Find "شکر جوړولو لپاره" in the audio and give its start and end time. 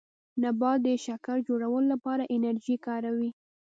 1.05-2.23